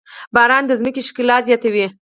[0.35, 1.85] باران د ځمکې ښکلا زياتوي.